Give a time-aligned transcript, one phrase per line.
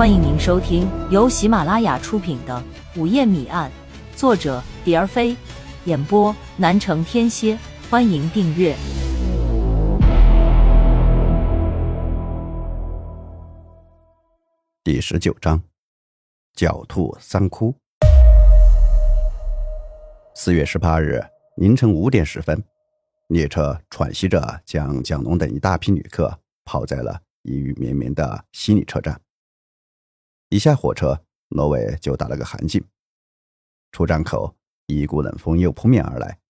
[0.00, 2.64] 欢迎您收听由喜马拉雅出品的
[2.98, 3.70] 《午夜谜案》，
[4.18, 5.36] 作者蝶儿飞，
[5.84, 7.54] 演播南城天蝎。
[7.90, 8.74] 欢迎订阅
[14.82, 15.62] 第十九章：
[16.56, 17.74] 狡兔三窟。
[20.34, 21.22] 四月十八日
[21.56, 22.64] 凌晨五点十分，
[23.28, 29.20] 列车喘息着将蒋龙等一大批旅客抛在了阴雨绵绵的西里车站。
[30.50, 32.84] 一下火车，罗伟就打了个寒噤。
[33.92, 34.56] 出站口，
[34.86, 36.40] 一股冷风又扑面而来，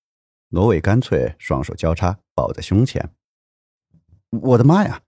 [0.48, 3.15] 罗伟干脆双手交叉抱在胸前。
[4.30, 5.02] 我的妈呀，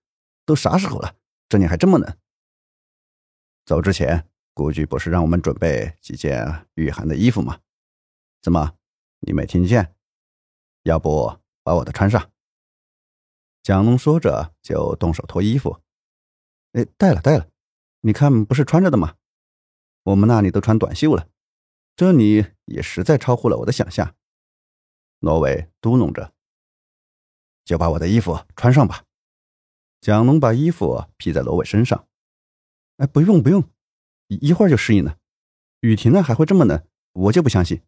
[0.45, 1.17] 都啥时候了，
[1.49, 2.19] 这里还这么冷？
[3.65, 7.61] 走之前，估计不是让我们准备几件御寒的衣服吗？
[8.43, 8.77] 怎么，
[9.21, 9.95] 你没听见？
[10.83, 12.31] 要不把我的穿上？
[13.63, 15.81] 蒋龙说着就动手脱衣服。
[16.73, 17.49] 哎，带了，带了。
[18.05, 19.15] 你看，不是穿着的吗？
[20.03, 21.29] 我们那里都穿短袖了，
[21.95, 24.17] 这里也实在超乎了我的想象。
[25.21, 26.35] 罗伟嘟哝着
[27.65, 29.05] ：“就把我的衣服穿上吧。”
[30.03, 32.09] 蒋龙把衣服披在罗伟身上。
[32.97, 33.71] 哎，不用不用，
[34.27, 35.17] 一会儿就适应了。
[35.79, 37.83] 雨停了还会这么冷，我就不相信。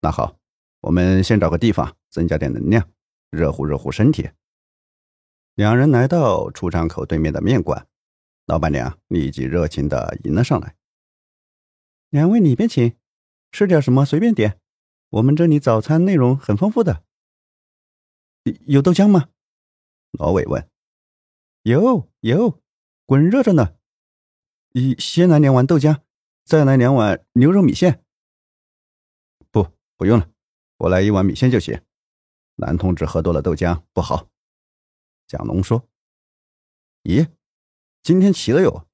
[0.00, 0.38] 那好，
[0.80, 2.90] 我们先找个地方增加点能量，
[3.28, 4.30] 热乎热乎身体。
[5.54, 7.86] 两人来到出站口对面的面馆。
[8.46, 10.76] 老板娘立即热情的迎了上来。
[12.10, 12.96] 两位里边请，
[13.50, 14.60] 吃点什么随便点，
[15.10, 17.04] 我们这里早餐内容很丰富的。
[18.66, 19.30] 有豆浆吗？
[20.12, 20.70] 罗伟问。
[21.62, 22.62] 有有，
[23.04, 23.76] 滚热着呢。
[24.72, 26.02] 一先来两碗豆浆，
[26.44, 28.04] 再来两碗牛肉米线。
[29.50, 30.30] 不，不用了，
[30.76, 31.82] 我来一碗米线就行。
[32.54, 34.28] 男同志喝多了豆浆不好。
[35.26, 35.88] 蒋龙说。
[37.02, 37.28] 咦？
[38.06, 38.86] 今天齐了哟，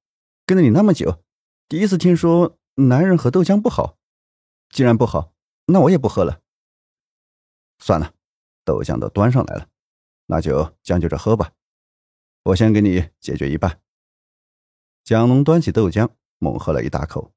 [0.43, 1.23] 跟了你那么久，
[1.69, 3.99] 第一次听说男人喝豆浆不好。
[4.71, 5.35] 既然不好，
[5.67, 6.41] 那我也不喝了。
[7.77, 8.15] 算了，
[8.65, 9.69] 豆浆都端上来了，
[10.25, 11.51] 那就将就着喝吧。
[12.41, 13.79] 我先给你解决一半。
[15.03, 16.09] 蒋龙端起豆浆，
[16.39, 17.35] 猛喝了一大口。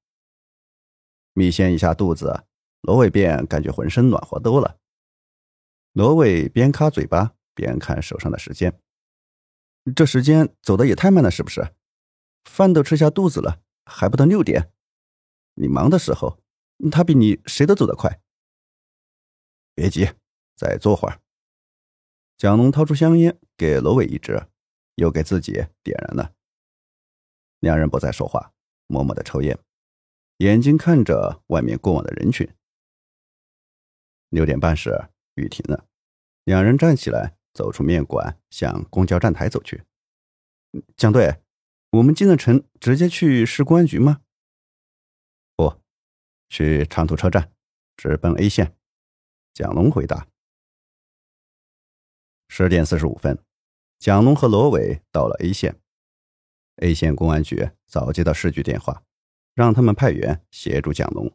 [1.35, 2.47] 米线一下肚子，
[2.81, 4.79] 罗伟便感觉浑身暖和多了。
[5.93, 8.81] 罗伟边擦嘴巴边看手上的时间。
[9.95, 11.75] 这时间走的也太慢了，是不是？
[12.45, 14.73] 饭都吃下肚子了，还不到六点。
[15.55, 16.41] 你忙的时候，
[16.91, 18.21] 他比你谁都走得快。
[19.75, 20.11] 别急，
[20.55, 21.21] 再坐会儿。
[22.37, 24.49] 蒋龙掏出香烟，给罗伟一支，
[24.97, 25.53] 又给自己
[25.83, 26.35] 点燃了。
[27.61, 28.53] 两人不再说话，
[28.87, 29.59] 默默的抽烟，
[30.39, 32.49] 眼睛看着外面过往的人群。
[34.31, 35.87] 六点半时，雨停了，
[36.45, 37.37] 两人站起来。
[37.57, 39.83] 走出面馆，向公交站台走去。
[40.95, 41.41] 蒋队，
[41.89, 44.21] 我们进了城，直接去市公安局吗？
[45.57, 45.81] 不，
[46.51, 47.51] 去长途车站，
[47.97, 48.77] 直奔 A 线。
[49.55, 50.29] 蒋龙回答。
[52.49, 53.43] 十点四十五分，
[53.99, 55.81] 蒋龙和罗伟到了 A 线。
[56.83, 59.03] A 线公安局早接到市局电话，
[59.55, 61.35] 让他们派员协助蒋龙，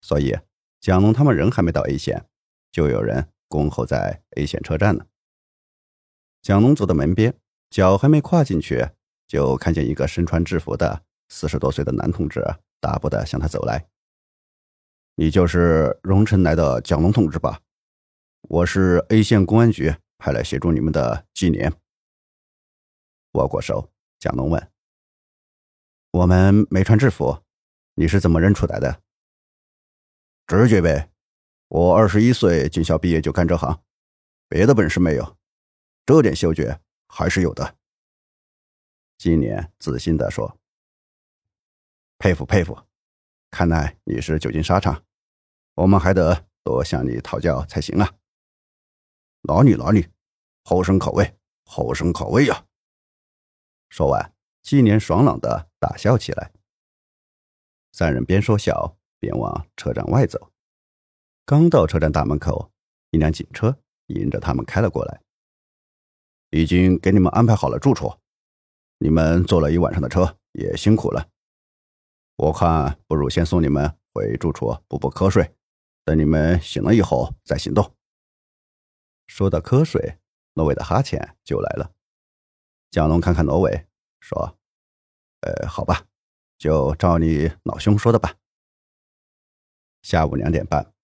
[0.00, 0.36] 所以
[0.80, 2.28] 蒋龙他们人还没到 A 线，
[2.72, 5.06] 就有人恭候在 A 线车站了。
[6.46, 7.36] 蒋龙走到门边，
[7.70, 8.88] 脚还没跨进去，
[9.26, 12.40] 就看见一个身穿制服的四十多岁的男同志
[12.78, 13.88] 大步的向他走来。
[15.16, 17.60] 你就是荣城来的蒋龙同志吧？
[18.42, 21.72] 我是 A 县公安局派来协助你们的纪年。
[23.32, 23.90] 握过手，
[24.20, 24.70] 蒋龙问
[26.12, 27.42] ：“我们没穿制服，
[27.96, 29.02] 你是怎么认出来的？”
[30.46, 31.10] 直觉呗，
[31.66, 33.82] 我二十一岁军校毕业就干这行，
[34.48, 35.36] 别的本事没有。
[36.06, 37.76] 这点嗅觉还是有的。
[39.18, 40.56] 今年自信地说
[42.16, 42.78] ：“佩服佩服，
[43.50, 45.02] 看来你是久经沙场，
[45.74, 48.14] 我们还得多向你讨教才行啊。”
[49.42, 50.08] 哪里哪里，
[50.62, 52.66] 后生可畏，后生可畏呀！
[53.88, 56.52] 说完，纪年爽朗的大笑起来。
[57.90, 60.52] 三人边说笑边往车站外走。
[61.44, 62.70] 刚到车站大门口，
[63.10, 65.20] 一辆警车迎着他们开了过来。
[66.56, 68.14] 已经给你们安排好了住处，
[68.98, 71.28] 你们坐了一晚上的车也辛苦了，
[72.36, 75.54] 我看不如先送你们回住处补补瞌睡，
[76.04, 77.94] 等你们醒了以后再行动。
[79.26, 80.18] 说到瞌睡，
[80.54, 81.92] 罗伟的哈欠就来了。
[82.90, 83.86] 蒋龙看看罗伟，
[84.20, 84.58] 说
[85.42, 86.06] ：“呃，好吧，
[86.56, 88.36] 就照你老兄说的吧。”
[90.00, 90.94] 下午两点半，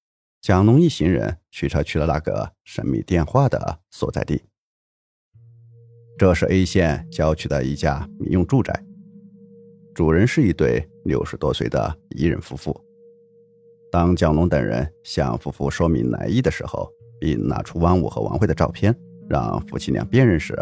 [0.40, 4.44] 蒋龙一行人驱车去了那个神秘电话的所在地。
[6.18, 8.72] 这是 A 县郊区的一家民用住宅。
[9.94, 12.74] 主人是一对六十多岁的彝人夫妇。
[13.90, 18.96] 当蒋龙等人向夫妇说明来意的时候，并拿出王五和王慧的照片，
[19.28, 20.58] 让夫妻俩辨认时，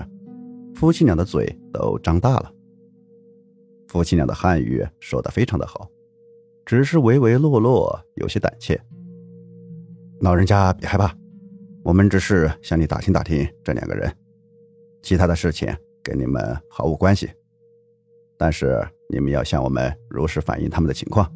[0.75, 2.53] 夫妻俩的嘴都张大了。
[3.87, 5.89] 夫妻俩的汉语说的非常的好，
[6.65, 8.81] 只是唯唯诺诺，有些胆怯。
[10.21, 11.15] 老人家别害怕，
[11.85, 14.13] 我们只是向你打听打听这两个人，
[15.03, 15.69] 其他的事情
[16.03, 17.31] 跟你们毫无关系。
[18.39, 21.31] 但是你们要向我们如实反映他们的情况。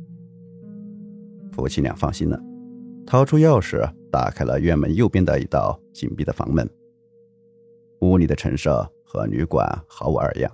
[1.52, 2.40] 夫妻俩放心了，
[3.06, 6.68] 掏出钥匙打开了院门右边的一道紧闭的房门。
[8.00, 10.50] 屋里的陈设和旅馆毫无二样。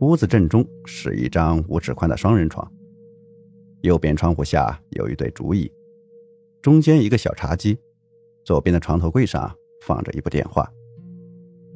[0.00, 2.68] 屋子正中是一张五尺宽的双人床，
[3.82, 5.70] 右边窗户下有一对竹椅，
[6.60, 7.78] 中间一个小茶几，
[8.44, 10.68] 左边的床头柜上放着一部电话。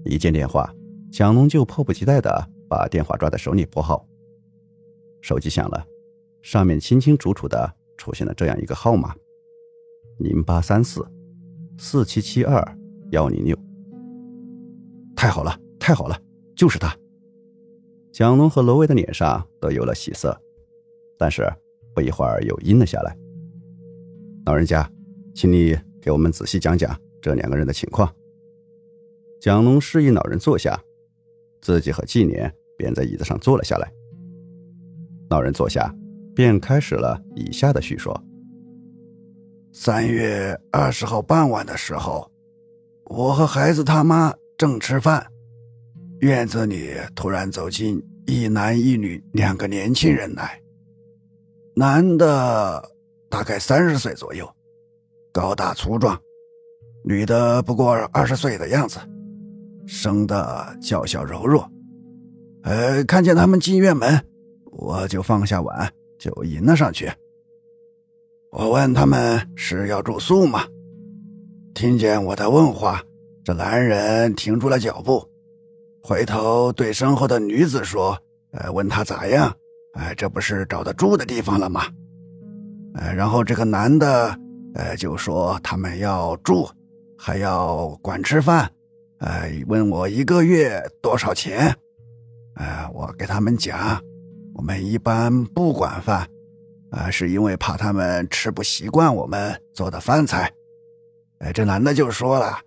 [0.06, 0.72] 一接电话，
[1.10, 4.06] 蒋龙就迫不及待地把电话抓在手里拨号。
[5.20, 5.86] 手机响了，
[6.42, 9.14] 上面清清楚楚地出现了这样一个号码：
[10.18, 11.06] 零八三四
[11.78, 12.78] 四七七二
[13.10, 13.56] 幺零六。
[15.16, 16.20] 太好了，太好了，
[16.54, 16.96] 就是他。
[18.12, 20.38] 蒋龙和罗威的脸上都有了喜色，
[21.18, 21.52] 但是
[21.94, 23.16] 不一会儿又阴了下来。
[24.44, 24.88] 老人家，
[25.34, 28.10] 请你给我们仔细讲讲这两个人的情况。
[29.46, 30.76] 蒋龙示意老人坐下，
[31.62, 33.88] 自己和纪年便在椅子上坐了下来。
[35.30, 35.94] 老人坐下，
[36.34, 38.20] 便开始了以下的叙说：
[39.72, 42.28] 三月二十号傍晚的时候，
[43.04, 45.24] 我和孩子他妈正吃饭。
[46.22, 50.60] 院子里突然走进一男一女两个年轻人来。
[51.76, 52.82] 男的
[53.30, 54.52] 大概三十岁左右，
[55.32, 56.16] 高大粗壮；
[57.04, 58.98] 女的不过二十岁的样子，
[59.86, 61.70] 生的娇小柔弱。
[62.62, 64.20] 呃，看见他们进院门，
[64.72, 67.10] 我就放下碗，就迎了上去。
[68.50, 70.64] 我问他们是要住宿吗？
[71.74, 73.02] 听见我的问话，
[73.44, 75.22] 这男人停住了脚步。
[76.02, 78.18] 回头对身后的女子说
[78.52, 79.52] ：“呃，问他咋样？
[79.94, 81.82] 哎，这不是找到住的地方了吗？”
[82.94, 84.38] 呃，然后这个男的，
[84.74, 86.66] 呃，就说他们要住，
[87.18, 88.70] 还要管吃饭，
[89.18, 91.74] 哎，问我一个月多少钱？
[92.54, 94.00] 哎，我给他们讲，
[94.54, 96.26] 我们一般不管饭，
[96.90, 100.52] 啊，是因为怕他们吃不习惯我们做的饭菜。
[101.38, 102.58] 哎，这男的就说了：“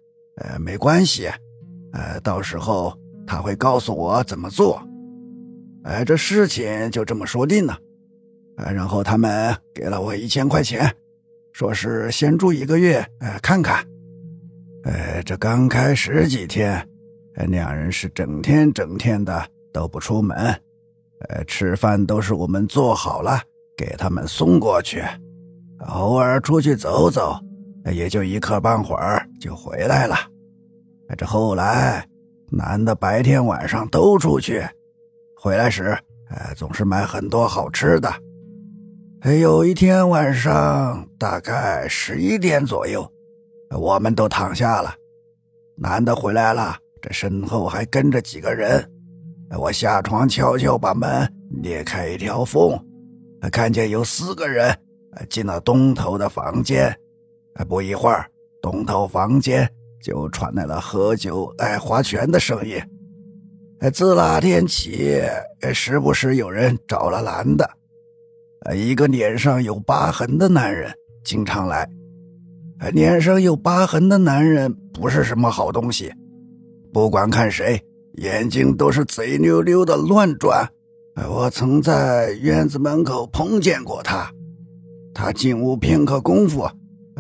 [0.42, 1.30] 呃，没关系，
[1.94, 2.94] 呃，到时候。”
[3.32, 4.82] 他会告诉我怎么做，
[5.84, 7.78] 哎，这事情就这么说定了，
[8.58, 10.92] 哎，然后他们给了我一千块钱，
[11.54, 13.86] 说是先住一个月，哎，看看，
[14.90, 16.84] 哎，这刚开始几天，
[17.48, 20.36] 两人是整天整天的都不出门，
[21.30, 23.40] 呃，吃饭都是我们做好了
[23.78, 25.04] 给他们送过去，
[25.90, 27.36] 偶尔出去走走，
[27.94, 30.16] 也就一刻半会儿就回来了，
[31.18, 32.06] 这后来。
[32.52, 34.66] 男的白天晚上都出去，
[35.40, 35.96] 回来时，
[36.32, 38.12] 哎，总是买很多好吃的。
[39.20, 43.08] 哎，有一天晚上大概十一点左右，
[43.78, 44.94] 我们都躺下了，
[45.78, 48.84] 男的回来了，这身后还跟着几个人。
[49.58, 51.32] 我下床悄悄把门
[51.62, 52.80] 裂开一条缝，
[53.52, 54.76] 看见有四个人
[55.30, 56.96] 进了东头的房间。
[57.68, 58.30] 不一会儿，
[58.62, 59.70] 东头房间。
[60.02, 62.82] 就传来了喝酒、哎划拳的声音。
[63.92, 65.22] 自那天起，
[65.74, 67.70] 时不时有人找了男的，
[68.74, 70.90] 一个脸上有疤痕的男人
[71.26, 71.86] 经常来。
[72.94, 76.12] 脸上有疤痕的男人不是什么好东西，
[76.94, 77.80] 不管看谁，
[78.14, 80.68] 眼睛都是贼溜溜的乱转。
[81.30, 84.32] 我曾在院子门口碰见过他，
[85.14, 86.66] 他进屋片刻功夫，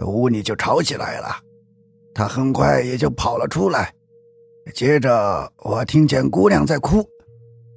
[0.05, 1.27] 屋里就吵起来了。
[2.13, 3.93] 他很快也就跑了出来，
[4.73, 6.99] 接着我听见姑娘在哭。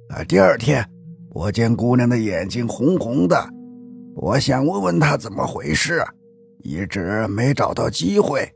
[0.09, 0.85] 啊，第二天
[1.31, 3.37] 我见姑娘的眼睛红红的，
[4.15, 6.01] 我想问问她怎么回事，
[6.63, 8.51] 一直没找到机会。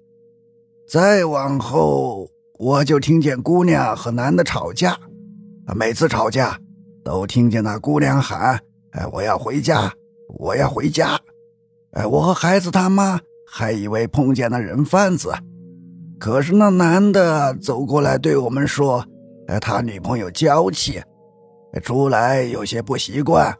[0.90, 4.98] 再往后，我就听见姑娘和男的吵架，
[5.76, 6.58] 每次吵架
[7.04, 8.60] 都听见那姑娘喊
[8.92, 9.94] ：“哎，我要回家，
[10.40, 11.20] 我要回家。”
[11.92, 15.34] 哎，我和孩子他妈还以为碰见了人贩子。
[16.20, 19.06] 可是那男的走过来对我们说
[19.48, 21.02] ：“哎，他女朋友娇气，
[21.84, 23.56] 出来有些不习惯，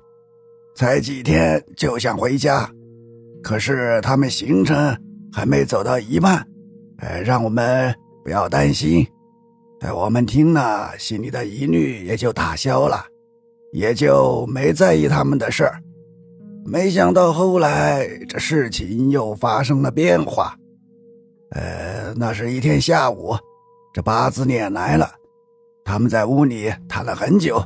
[0.76, 2.70] 才几天就想回家。
[3.48, 4.76] 可是他们行程
[5.32, 6.46] 还没走到一半，
[6.98, 9.08] 呃，让我们不要担心。
[9.80, 13.06] 哎，我们听了心里的疑虑也就打消了。
[13.72, 15.82] 也就没在意他们的事儿。
[16.66, 20.54] 没想到后来这事情又发生了变化。
[21.52, 23.34] 呃，那是一天下午，
[23.94, 25.10] 这八字脸来了，
[25.86, 27.64] 他们在屋里谈了很久，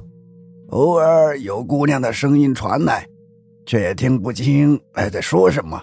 [0.70, 3.08] 偶尔有姑娘的声音传来，
[3.66, 5.82] 却也听不清哎在说什么。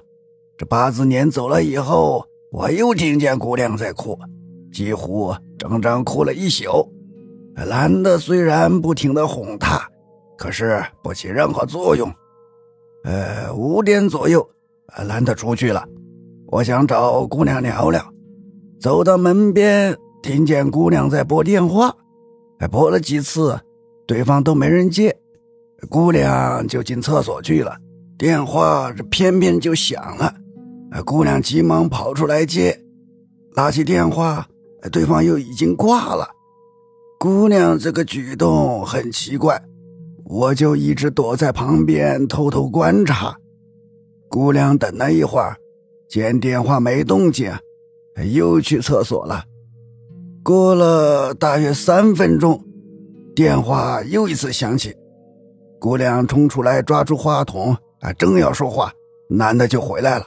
[0.56, 4.18] 这八字年走了以后，我又听见姑娘在哭，
[4.72, 6.88] 几乎整整哭了一宿。
[7.54, 9.80] 男的虽然不停的哄她，
[10.36, 12.12] 可是不起任何作用。
[13.04, 14.48] 呃，五点左右，
[15.06, 15.84] 男的出去了。
[16.48, 18.02] 我想找姑娘聊聊，
[18.80, 21.94] 走到门边，听见姑娘在拨电话，
[22.58, 23.58] 还拨了几次，
[24.06, 25.16] 对方都没人接，
[25.88, 27.76] 姑娘就进厕所去了。
[28.16, 30.34] 电话这偏偏就响了，
[31.04, 32.80] 姑娘急忙跑出来接，
[33.54, 34.46] 拿起电话，
[34.90, 36.28] 对方又已经挂了。
[37.18, 39.60] 姑娘这个举动很奇怪，
[40.24, 43.36] 我就一直躲在旁边偷偷观察。
[44.28, 45.56] 姑娘等了一会儿。
[46.08, 47.52] 见电话没动静，
[48.32, 49.44] 又去厕所了。
[50.42, 52.64] 过了大约三分钟，
[53.36, 54.96] 电话又一次响起，
[55.78, 58.92] 姑娘冲出来抓住话筒，啊，正要说话，
[59.28, 60.26] 男的就回来了。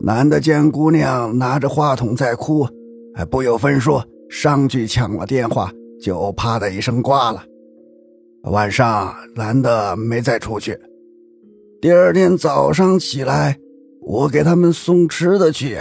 [0.00, 2.66] 男的见姑娘拿着话筒在哭，
[3.14, 7.44] 还不由分说上去抢了电话，就啪的一声挂了。
[8.44, 10.78] 晚上男的没再出去。
[11.80, 13.58] 第二天早上起来。
[14.06, 15.78] 我给他们送吃的去，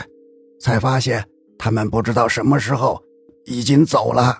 [0.58, 1.22] 才发现
[1.58, 2.98] 他们不知道什么时候
[3.44, 4.40] 已经走了。